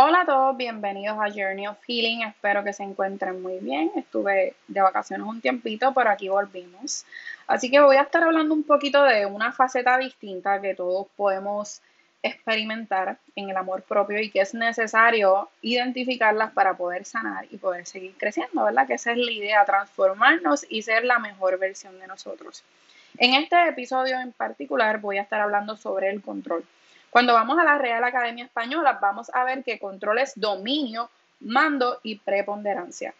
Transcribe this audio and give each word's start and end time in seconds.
Hola 0.00 0.20
a 0.20 0.26
todos, 0.26 0.56
bienvenidos 0.56 1.18
a 1.18 1.28
Journey 1.28 1.66
of 1.66 1.76
Healing. 1.84 2.22
Espero 2.22 2.62
que 2.62 2.72
se 2.72 2.84
encuentren 2.84 3.42
muy 3.42 3.58
bien. 3.58 3.90
Estuve 3.96 4.54
de 4.68 4.80
vacaciones 4.80 5.26
un 5.26 5.40
tiempito, 5.40 5.92
pero 5.92 6.08
aquí 6.08 6.28
volvimos. 6.28 7.04
Así 7.48 7.68
que 7.68 7.80
voy 7.80 7.96
a 7.96 8.02
estar 8.02 8.22
hablando 8.22 8.54
un 8.54 8.62
poquito 8.62 9.02
de 9.02 9.26
una 9.26 9.50
faceta 9.50 9.98
distinta 9.98 10.60
que 10.60 10.76
todos 10.76 11.08
podemos 11.16 11.82
experimentar 12.22 13.18
en 13.34 13.50
el 13.50 13.56
amor 13.56 13.82
propio 13.82 14.20
y 14.20 14.30
que 14.30 14.40
es 14.40 14.54
necesario 14.54 15.48
identificarlas 15.62 16.52
para 16.52 16.74
poder 16.74 17.04
sanar 17.04 17.46
y 17.50 17.56
poder 17.56 17.84
seguir 17.84 18.14
creciendo, 18.16 18.62
¿verdad? 18.62 18.86
Que 18.86 18.94
esa 18.94 19.10
es 19.10 19.18
la 19.18 19.32
idea, 19.32 19.64
transformarnos 19.64 20.64
y 20.68 20.82
ser 20.82 21.04
la 21.04 21.18
mejor 21.18 21.58
versión 21.58 21.98
de 21.98 22.06
nosotros. 22.06 22.62
En 23.16 23.34
este 23.34 23.66
episodio 23.66 24.20
en 24.20 24.30
particular 24.30 25.00
voy 25.00 25.18
a 25.18 25.22
estar 25.22 25.40
hablando 25.40 25.76
sobre 25.76 26.08
el 26.10 26.22
control. 26.22 26.64
Cuando 27.10 27.32
vamos 27.34 27.58
a 27.58 27.64
la 27.64 27.78
Real 27.78 28.04
Academia 28.04 28.44
Española, 28.44 28.98
vamos 29.00 29.30
a 29.34 29.44
ver 29.44 29.64
que 29.64 29.78
control 29.78 30.18
es 30.18 30.32
dominio, 30.38 31.10
mando 31.40 32.00
y 32.02 32.16
preponderancia. 32.16 33.14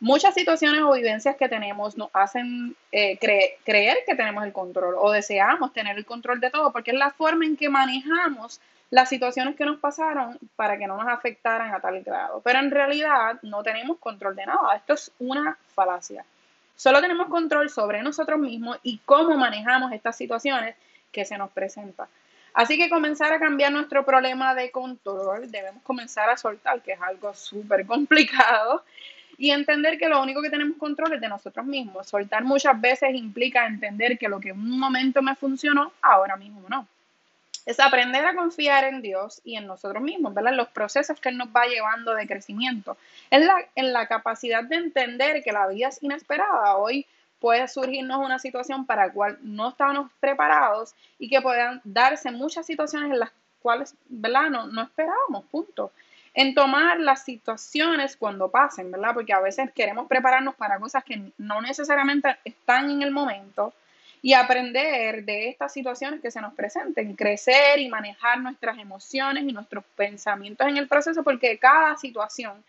Muchas 0.00 0.34
situaciones 0.34 0.82
o 0.82 0.92
vivencias 0.92 1.36
que 1.36 1.48
tenemos 1.48 1.96
nos 1.96 2.10
hacen 2.12 2.76
eh, 2.92 3.18
creer 3.18 3.98
que 4.06 4.14
tenemos 4.14 4.44
el 4.44 4.52
control 4.52 4.94
o 4.98 5.10
deseamos 5.10 5.72
tener 5.72 5.96
el 5.96 6.04
control 6.04 6.40
de 6.40 6.50
todo, 6.50 6.72
porque 6.72 6.90
es 6.90 6.98
la 6.98 7.10
forma 7.10 7.46
en 7.46 7.56
que 7.56 7.70
manejamos 7.70 8.60
las 8.90 9.08
situaciones 9.08 9.56
que 9.56 9.64
nos 9.64 9.78
pasaron 9.78 10.38
para 10.54 10.78
que 10.78 10.86
no 10.86 10.96
nos 10.96 11.08
afectaran 11.08 11.74
a 11.74 11.80
tal 11.80 12.02
grado. 12.02 12.40
Pero 12.44 12.58
en 12.58 12.70
realidad 12.70 13.38
no 13.42 13.62
tenemos 13.62 13.98
control 13.98 14.36
de 14.36 14.46
nada. 14.46 14.76
Esto 14.76 14.94
es 14.94 15.10
una 15.18 15.58
falacia. 15.74 16.24
Solo 16.76 17.00
tenemos 17.00 17.28
control 17.28 17.70
sobre 17.70 18.02
nosotros 18.02 18.38
mismos 18.38 18.78
y 18.82 18.98
cómo 19.04 19.36
manejamos 19.36 19.92
estas 19.92 20.16
situaciones 20.16 20.76
que 21.10 21.24
se 21.24 21.38
nos 21.38 21.50
presentan. 21.50 22.06
Así 22.56 22.78
que 22.78 22.88
comenzar 22.88 23.34
a 23.34 23.38
cambiar 23.38 23.70
nuestro 23.70 24.02
problema 24.06 24.54
de 24.54 24.70
control, 24.70 25.50
debemos 25.50 25.82
comenzar 25.82 26.30
a 26.30 26.38
soltar, 26.38 26.80
que 26.80 26.92
es 26.92 27.00
algo 27.02 27.34
súper 27.34 27.84
complicado, 27.86 28.82
y 29.36 29.50
entender 29.50 29.98
que 29.98 30.08
lo 30.08 30.22
único 30.22 30.40
que 30.40 30.48
tenemos 30.48 30.78
control 30.78 31.12
es 31.12 31.20
de 31.20 31.28
nosotros 31.28 31.66
mismos. 31.66 32.08
Soltar 32.08 32.44
muchas 32.44 32.80
veces 32.80 33.14
implica 33.14 33.66
entender 33.66 34.16
que 34.16 34.26
lo 34.26 34.40
que 34.40 34.48
en 34.48 34.58
un 34.58 34.78
momento 34.78 35.20
me 35.20 35.36
funcionó, 35.36 35.92
ahora 36.00 36.36
mismo 36.36 36.64
no. 36.70 36.88
Es 37.66 37.78
aprender 37.78 38.24
a 38.24 38.34
confiar 38.34 38.84
en 38.84 39.02
Dios 39.02 39.42
y 39.44 39.56
en 39.56 39.66
nosotros 39.66 40.02
mismos, 40.02 40.32
¿verdad? 40.32 40.54
Los 40.54 40.68
procesos 40.68 41.20
que 41.20 41.28
Él 41.28 41.36
nos 41.36 41.48
va 41.48 41.66
llevando 41.66 42.14
de 42.14 42.26
crecimiento. 42.26 42.96
Es 43.30 43.44
la, 43.44 43.66
en 43.74 43.92
la 43.92 44.06
capacidad 44.06 44.64
de 44.64 44.76
entender 44.76 45.42
que 45.44 45.52
la 45.52 45.66
vida 45.66 45.88
es 45.88 46.02
inesperada. 46.02 46.76
Hoy 46.76 47.06
puede 47.46 47.68
surgirnos 47.68 48.18
una 48.18 48.40
situación 48.40 48.86
para 48.86 49.06
la 49.06 49.12
cual 49.12 49.38
no 49.40 49.68
estábamos 49.68 50.10
preparados 50.18 50.96
y 51.16 51.28
que 51.28 51.40
puedan 51.40 51.80
darse 51.84 52.32
muchas 52.32 52.66
situaciones 52.66 53.12
en 53.12 53.20
las 53.20 53.30
cuales, 53.60 53.94
¿verdad? 54.08 54.50
No, 54.50 54.66
no 54.66 54.82
esperábamos, 54.82 55.44
punto. 55.44 55.92
En 56.34 56.56
tomar 56.56 56.98
las 56.98 57.22
situaciones 57.22 58.16
cuando 58.16 58.50
pasen, 58.50 58.90
¿verdad? 58.90 59.14
Porque 59.14 59.32
a 59.32 59.38
veces 59.38 59.70
queremos 59.70 60.08
prepararnos 60.08 60.56
para 60.56 60.80
cosas 60.80 61.04
que 61.04 61.30
no 61.38 61.60
necesariamente 61.60 62.36
están 62.44 62.90
en 62.90 63.02
el 63.02 63.12
momento 63.12 63.72
y 64.22 64.32
aprender 64.32 65.24
de 65.24 65.48
estas 65.48 65.72
situaciones 65.72 66.20
que 66.20 66.32
se 66.32 66.40
nos 66.40 66.52
presenten, 66.52 67.14
crecer 67.14 67.78
y 67.78 67.88
manejar 67.88 68.40
nuestras 68.40 68.76
emociones 68.76 69.44
y 69.44 69.52
nuestros 69.52 69.84
pensamientos 69.94 70.66
en 70.66 70.78
el 70.78 70.88
proceso, 70.88 71.22
porque 71.22 71.58
cada 71.58 71.96
situación 71.96 72.64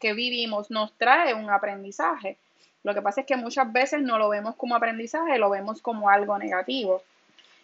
que 0.00 0.14
vivimos 0.14 0.70
nos 0.70 0.94
trae 0.94 1.34
un 1.34 1.50
aprendizaje. 1.50 2.38
Lo 2.84 2.94
que 2.94 3.02
pasa 3.02 3.22
es 3.22 3.26
que 3.26 3.36
muchas 3.36 3.72
veces 3.72 4.02
no 4.02 4.18
lo 4.18 4.28
vemos 4.28 4.54
como 4.56 4.76
aprendizaje, 4.76 5.38
lo 5.38 5.50
vemos 5.50 5.80
como 5.80 6.10
algo 6.10 6.38
negativo. 6.38 7.02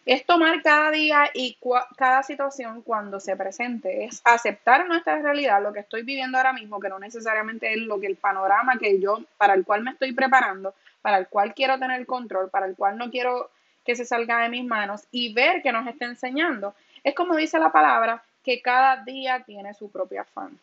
Es 0.06 0.24
tomar 0.24 0.62
cada 0.62 0.90
día 0.90 1.30
y 1.34 1.58
cada 1.96 2.22
situación 2.22 2.80
cuando 2.80 3.20
se 3.20 3.36
presente, 3.36 4.04
es 4.04 4.22
aceptar 4.24 4.88
nuestra 4.88 5.20
realidad, 5.20 5.62
lo 5.62 5.74
que 5.74 5.80
estoy 5.80 6.02
viviendo 6.02 6.38
ahora 6.38 6.54
mismo, 6.54 6.80
que 6.80 6.88
no 6.88 6.98
necesariamente 6.98 7.70
es 7.70 7.80
lo 7.80 8.00
que 8.00 8.06
el 8.06 8.16
panorama 8.16 8.78
que 8.78 8.98
yo, 8.98 9.20
para 9.36 9.52
el 9.52 9.64
cual 9.64 9.82
me 9.82 9.90
estoy 9.90 10.12
preparando, 10.12 10.74
para 11.02 11.18
el 11.18 11.28
cual 11.28 11.52
quiero 11.54 11.78
tener 11.78 12.06
control, 12.06 12.48
para 12.48 12.64
el 12.64 12.74
cual 12.74 12.96
no 12.96 13.10
quiero 13.10 13.50
que 13.84 13.94
se 13.94 14.06
salga 14.06 14.40
de 14.40 14.48
mis 14.48 14.64
manos 14.64 15.02
y 15.10 15.34
ver 15.34 15.62
que 15.62 15.70
nos 15.70 15.86
está 15.86 16.06
enseñando. 16.06 16.74
Es 17.04 17.14
como 17.14 17.36
dice 17.36 17.58
la 17.58 17.70
palabra, 17.70 18.22
que 18.42 18.62
cada 18.62 18.96
día 19.04 19.42
tiene 19.44 19.74
su 19.74 19.90
propio 19.90 20.22
afán. 20.22 20.58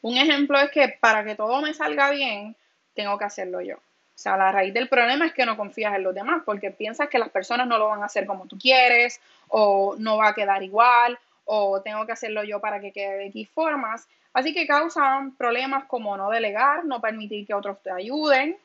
Un 0.00 0.16
ejemplo 0.16 0.58
es 0.58 0.70
que 0.70 0.96
para 1.00 1.24
que 1.24 1.34
todo 1.34 1.60
me 1.60 1.74
salga 1.74 2.10
bien, 2.10 2.54
tengo 2.94 3.18
que 3.18 3.24
hacerlo 3.24 3.60
yo. 3.60 3.76
O 3.76 4.16
sea, 4.16 4.36
la 4.36 4.52
raíz 4.52 4.72
del 4.72 4.88
problema 4.88 5.26
es 5.26 5.32
que 5.32 5.44
no 5.44 5.56
confías 5.56 5.94
en 5.94 6.04
los 6.04 6.14
demás 6.14 6.42
porque 6.46 6.70
piensas 6.70 7.08
que 7.08 7.18
las 7.18 7.30
personas 7.30 7.66
no 7.66 7.78
lo 7.78 7.88
van 7.88 8.02
a 8.02 8.06
hacer 8.06 8.26
como 8.26 8.46
tú 8.46 8.56
quieres 8.56 9.20
o 9.48 9.96
no 9.98 10.18
va 10.18 10.28
a 10.28 10.34
quedar 10.34 10.62
igual 10.62 11.18
o 11.44 11.82
tengo 11.82 12.06
que 12.06 12.12
hacerlo 12.12 12.44
yo 12.44 12.60
para 12.60 12.80
que 12.80 12.92
quede 12.92 13.16
de 13.16 13.26
X 13.26 13.48
formas. 13.50 14.08
Así 14.32 14.54
que 14.54 14.66
causan 14.66 15.36
problemas 15.36 15.84
como 15.84 16.16
no 16.16 16.30
delegar, 16.30 16.84
no 16.84 17.00
permitir 17.00 17.46
que 17.46 17.54
otros 17.54 17.82
te 17.82 17.90
ayuden, 17.90 18.56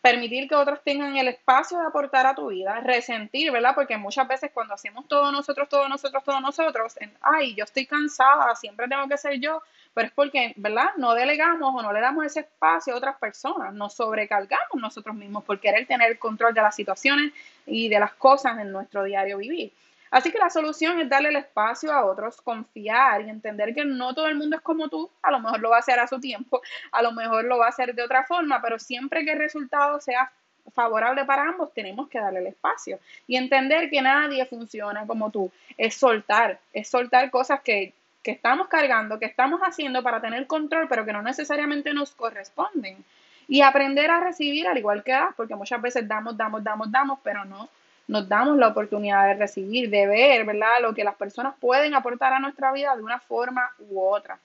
permitir 0.00 0.48
que 0.48 0.54
otros 0.54 0.80
tengan 0.84 1.16
el 1.16 1.28
espacio 1.28 1.78
de 1.78 1.86
aportar 1.86 2.26
a 2.26 2.34
tu 2.34 2.48
vida, 2.48 2.80
resentir, 2.80 3.50
¿verdad? 3.50 3.74
Porque 3.74 3.96
muchas 3.96 4.28
veces 4.28 4.50
cuando 4.54 4.74
hacemos 4.74 5.08
todo 5.08 5.32
nosotros, 5.32 5.68
todo 5.68 5.88
nosotros, 5.88 6.22
todo 6.24 6.40
nosotros, 6.40 6.96
en, 7.00 7.12
ay, 7.20 7.54
yo 7.54 7.64
estoy 7.64 7.86
cansada, 7.86 8.54
siempre 8.54 8.86
tengo 8.88 9.08
que 9.08 9.18
ser 9.18 9.40
yo, 9.40 9.62
pero 9.94 10.06
es 10.06 10.14
porque, 10.14 10.52
¿verdad? 10.56 10.90
No 10.96 11.14
delegamos 11.14 11.74
o 11.74 11.82
no 11.82 11.92
le 11.92 12.00
damos 12.00 12.24
ese 12.24 12.40
espacio 12.40 12.94
a 12.94 12.96
otras 12.96 13.16
personas, 13.16 13.74
nos 13.74 13.94
sobrecargamos 13.94 14.74
nosotros 14.74 15.16
mismos 15.16 15.42
por 15.44 15.58
querer 15.58 15.86
tener 15.86 16.12
el 16.12 16.18
control 16.18 16.54
de 16.54 16.62
las 16.62 16.76
situaciones 16.76 17.32
y 17.66 17.88
de 17.88 17.98
las 17.98 18.12
cosas 18.14 18.58
en 18.58 18.70
nuestro 18.70 19.02
diario 19.02 19.38
vivir. 19.38 19.72
Así 20.10 20.30
que 20.30 20.38
la 20.38 20.50
solución 20.50 21.00
es 21.00 21.08
darle 21.08 21.28
el 21.28 21.36
espacio 21.36 21.92
a 21.92 22.04
otros, 22.04 22.40
confiar 22.40 23.22
y 23.22 23.30
entender 23.30 23.74
que 23.74 23.84
no 23.84 24.14
todo 24.14 24.26
el 24.28 24.36
mundo 24.36 24.56
es 24.56 24.62
como 24.62 24.88
tú, 24.88 25.10
a 25.22 25.30
lo 25.30 25.40
mejor 25.40 25.60
lo 25.60 25.70
va 25.70 25.76
a 25.76 25.80
hacer 25.80 25.98
a 25.98 26.06
su 26.06 26.20
tiempo, 26.20 26.60
a 26.92 27.02
lo 27.02 27.12
mejor 27.12 27.44
lo 27.44 27.58
va 27.58 27.66
a 27.66 27.70
hacer 27.70 27.94
de 27.94 28.02
otra 28.02 28.24
forma, 28.24 28.60
pero 28.62 28.78
siempre 28.78 29.24
que 29.24 29.32
el 29.32 29.38
resultado 29.38 30.00
sea 30.00 30.30
favorable 30.74 31.24
para 31.24 31.48
ambos, 31.48 31.72
tenemos 31.72 32.08
que 32.08 32.20
darle 32.20 32.40
el 32.40 32.46
espacio 32.48 32.98
y 33.26 33.36
entender 33.36 33.88
que 33.90 34.02
nadie 34.02 34.44
funciona 34.46 35.06
como 35.06 35.30
tú. 35.30 35.50
Es 35.76 35.94
soltar, 35.94 36.58
es 36.72 36.88
soltar 36.88 37.30
cosas 37.30 37.60
que 37.60 37.94
que 38.22 38.32
estamos 38.32 38.68
cargando, 38.68 39.18
que 39.18 39.24
estamos 39.24 39.60
haciendo 39.60 40.02
para 40.02 40.20
tener 40.20 40.46
control, 40.46 40.86
pero 40.86 41.04
que 41.04 41.14
no 41.14 41.22
necesariamente 41.22 41.94
nos 41.94 42.10
corresponden. 42.12 43.02
Y 43.48 43.62
aprender 43.62 44.10
a 44.10 44.20
recibir 44.20 44.68
al 44.68 44.76
igual 44.76 45.02
que 45.02 45.12
dar, 45.12 45.34
porque 45.34 45.54
muchas 45.54 45.80
veces 45.80 46.06
damos, 46.06 46.36
damos, 46.36 46.62
damos, 46.62 46.92
damos, 46.92 47.18
pero 47.22 47.46
no 47.46 47.70
nos 48.08 48.28
damos 48.28 48.56
la 48.56 48.68
oportunidad 48.68 49.26
de 49.26 49.34
recibir, 49.34 49.90
de 49.90 50.06
ver, 50.06 50.44
¿verdad? 50.44 50.80
Lo 50.80 50.94
que 50.94 51.04
las 51.04 51.14
personas 51.14 51.54
pueden 51.60 51.94
aportar 51.94 52.32
a 52.32 52.40
nuestra 52.40 52.72
vida 52.72 52.96
de 52.96 53.02
una 53.02 53.20
forma 53.20 53.70
u 53.78 54.00
otra. 54.00 54.38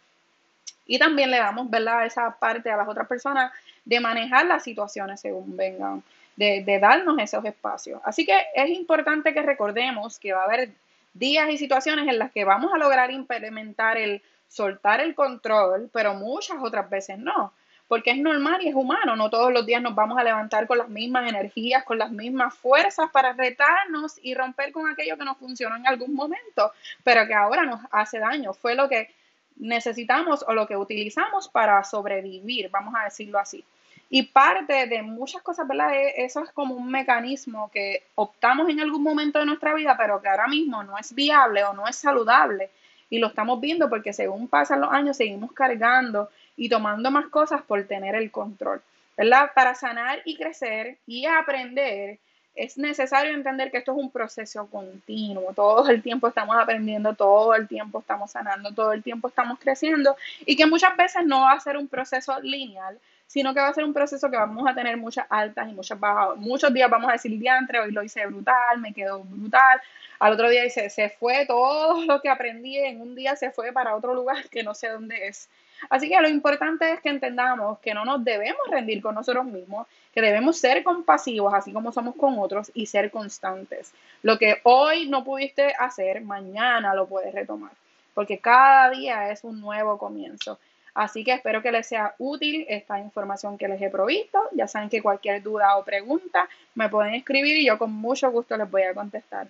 Y 0.86 1.00
también 1.00 1.32
le 1.32 1.38
damos, 1.38 1.70
¿verdad? 1.70 2.06
Esa 2.06 2.30
parte 2.38 2.70
a 2.70 2.78
las 2.78 2.88
otras 2.88 3.08
personas 3.08 3.52
de 3.86 4.00
manejar 4.00 4.46
las 4.46 4.64
situaciones 4.64 5.22
según 5.22 5.56
vengan, 5.56 6.04
de, 6.36 6.64
de 6.64 6.80
darnos 6.80 7.18
esos 7.20 7.44
espacios. 7.46 8.02
Así 8.04 8.26
que 8.26 8.38
es 8.54 8.70
importante 8.70 9.34
que 9.34 9.42
recordemos 9.42 10.20
que 10.20 10.34
va 10.34 10.42
a 10.42 10.46
haber 10.46 10.70
días 11.14 11.50
y 11.50 11.58
situaciones 11.58 12.08
en 12.08 12.20
las 12.20 12.32
que 12.32 12.44
vamos 12.44 12.74
a 12.74 12.78
lograr 12.78 13.12
implementar 13.12 13.98
el 13.98 14.22
soltar 14.50 15.02
el 15.02 15.16
control, 15.16 15.90
pero 15.92 16.14
muchas 16.14 16.58
otras 16.62 16.88
veces 16.90 17.18
no, 17.18 17.54
porque 17.94 18.10
es 18.10 18.18
normal 18.18 18.60
y 18.64 18.70
es 18.70 18.74
humano, 18.74 19.16
no 19.16 19.30
todos 19.30 19.54
los 19.54 19.68
días 19.68 19.80
nos 19.80 19.94
vamos 19.94 20.18
a 20.18 20.24
levantar 20.24 20.66
con 20.66 20.80
las 20.80 20.90
mismas 20.90 21.30
energías, 21.30 21.84
con 21.84 22.00
las 22.00 22.10
mismas 22.10 22.52
fuerzas 22.56 23.12
para 23.12 23.34
retarnos 23.34 24.20
y 24.24 24.34
romper 24.34 24.72
con 24.72 24.90
aquello 24.90 25.16
que 25.16 25.24
nos 25.24 25.38
funcionó 25.38 25.76
en 25.76 25.86
algún 25.86 26.16
momento, 26.16 26.72
pero 27.04 27.28
que 27.28 27.36
ahora 27.36 27.66
nos 27.66 27.82
hace 27.92 28.18
daño. 28.18 28.52
Fue 28.56 28.74
lo 28.74 28.90
que 28.90 29.14
necesitamos 29.58 30.44
o 30.48 30.56
lo 30.56 30.66
que 30.66 30.76
utilizamos 30.76 31.48
para 31.50 31.84
sobrevivir, 31.84 32.72
vamos 32.72 32.96
a 33.00 33.04
decirlo 33.04 33.38
así. 33.38 33.64
Y 34.10 34.24
parte 34.24 34.88
de 34.88 35.04
muchas 35.04 35.44
cosas, 35.44 35.68
¿verdad? 35.68 35.94
E, 35.94 36.26
eso 36.26 36.44
es 36.44 36.50
como 36.50 36.74
un 36.74 36.90
mecanismo 36.90 37.70
que 37.72 38.02
optamos 38.16 38.70
en 38.70 38.80
algún 38.80 39.04
momento 39.04 39.38
de 39.38 39.46
nuestra 39.46 39.76
vida, 39.76 39.96
pero 39.96 40.20
que 40.20 40.30
ahora 40.30 40.48
mismo 40.48 40.82
no 40.82 40.98
es 40.98 41.14
viable 41.14 41.64
o 41.64 41.74
no 41.74 41.88
es 41.88 41.98
saludable. 41.98 42.72
Y 43.14 43.20
lo 43.20 43.28
estamos 43.28 43.62
viendo 43.62 43.90
porque 43.90 44.12
según 44.12 44.48
pasan 44.48 44.82
los 44.82 44.92
años 44.92 45.18
seguimos 45.18 45.52
cargando 45.52 46.32
y 46.58 46.68
tomando 46.68 47.12
más 47.12 47.28
cosas 47.28 47.62
por 47.62 47.84
tener 47.84 48.16
el 48.16 48.32
control, 48.32 48.82
¿verdad? 49.16 49.52
Para 49.54 49.76
sanar 49.76 50.24
y 50.26 50.36
crecer 50.36 50.98
y 51.06 51.28
aprender 51.28 52.18
es 52.56 52.76
necesario 52.80 53.32
entender 53.36 53.70
que 53.70 53.78
esto 53.78 53.92
es 53.92 54.00
un 54.00 54.10
proceso 54.10 54.66
continuo. 54.66 55.54
Todo 55.54 55.88
el 55.90 56.02
tiempo 56.02 56.28
estamos 56.28 56.58
aprendiendo, 56.58 57.14
todo 57.14 57.54
el 57.54 57.68
tiempo 57.68 58.00
estamos 58.00 58.32
sanando, 58.32 58.72
todo 58.72 58.94
el 58.94 59.04
tiempo 59.04 59.28
estamos 59.28 59.60
creciendo 59.60 60.16
y 60.48 60.56
que 60.56 60.66
muchas 60.66 60.98
veces 60.98 61.24
no 61.24 61.42
va 61.42 61.52
a 61.52 61.60
ser 61.60 61.78
un 61.78 61.88
proceso 61.88 62.40
lineal, 62.42 62.98
sino 63.34 63.52
que 63.52 63.60
va 63.60 63.70
a 63.70 63.74
ser 63.74 63.84
un 63.84 63.94
proceso 63.96 64.30
que 64.30 64.38
vamos 64.38 64.64
a 64.70 64.76
tener 64.76 64.96
muchas 64.96 65.26
altas 65.28 65.68
y 65.68 65.74
muchas 65.74 66.00
bajas. 66.00 66.38
Muchos 66.38 66.72
días 66.72 66.88
vamos 66.88 67.10
a 67.10 67.14
decir, 67.14 67.32
diantre, 67.40 67.80
hoy 67.80 67.92
lo 67.92 68.04
hice 68.04 68.28
brutal, 68.28 68.80
me 68.80 68.94
quedó 68.94 69.24
brutal. 69.24 69.82
Al 70.20 70.34
otro 70.34 70.50
día 70.50 70.62
dice, 70.62 70.88
se 70.92 71.10
fue 71.10 71.48
todo 71.48 72.00
lo 72.06 72.22
que 72.22 72.30
aprendí, 72.30 72.78
en 72.78 73.02
un 73.02 73.16
día 73.16 73.36
se 73.36 73.50
fue 73.50 73.72
para 73.72 73.96
otro 73.96 74.14
lugar 74.14 74.48
que 74.50 74.62
no 74.62 74.76
sé 74.76 74.90
dónde 74.90 75.28
es. 75.28 75.50
Así 75.90 76.10
que 76.10 76.22
lo 76.22 76.30
importante 76.30 76.92
es 76.92 77.02
que 77.02 77.10
entendamos 77.10 77.80
que 77.80 77.96
no 77.96 78.06
nos 78.06 78.24
debemos 78.24 78.62
rendir 78.70 79.02
con 79.02 79.16
nosotros 79.16 79.46
mismos, 79.46 79.88
que 80.14 80.22
debemos 80.22 80.60
ser 80.60 80.84
compasivos, 80.84 81.56
así 81.56 81.74
como 81.74 81.92
somos 81.92 82.16
con 82.16 82.38
otros, 82.38 82.70
y 82.76 82.86
ser 82.86 83.10
constantes. 83.10 83.94
Lo 84.22 84.38
que 84.38 84.62
hoy 84.62 85.10
no 85.10 85.24
pudiste 85.24 85.74
hacer, 85.80 86.22
mañana 86.22 86.94
lo 86.94 87.08
puedes 87.08 87.34
retomar. 87.34 87.72
porque 88.14 88.38
cada 88.38 88.92
día 88.92 89.32
es 89.32 89.44
un 89.44 89.60
nuevo 89.60 89.98
comienzo. 89.98 90.60
Así 90.94 91.24
que 91.24 91.34
espero 91.34 91.62
que 91.62 91.72
les 91.72 91.88
sea 91.88 92.14
útil 92.20 92.66
esta 92.70 93.00
información 93.00 93.58
que 93.58 93.68
les 93.68 93.82
he 93.82 93.90
provisto. 93.90 94.40
Ya 94.52 94.68
saben 94.68 94.90
que 94.90 95.02
cualquier 95.02 95.42
duda 95.42 95.78
o 95.78 95.84
pregunta 95.84 96.48
me 96.76 96.90
pueden 96.90 97.16
escribir 97.16 97.58
y 97.58 97.66
yo 97.66 97.78
con 97.78 97.92
mucho 97.92 98.30
gusto 98.32 98.56
les 98.58 98.70
voy 98.70 98.84
a 98.84 98.94
contestar. 98.94 99.48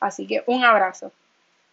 Así 0.00 0.26
que 0.26 0.42
un 0.46 0.64
abrazo. 0.64 1.12